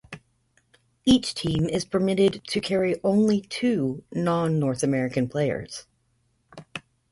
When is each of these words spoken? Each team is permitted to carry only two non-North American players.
Each 1.05 1.35
team 1.35 1.69
is 1.69 1.85
permitted 1.85 2.43
to 2.47 2.59
carry 2.59 2.99
only 3.03 3.39
two 3.41 4.03
non-North 4.11 4.81
American 4.81 5.29
players. 5.29 5.85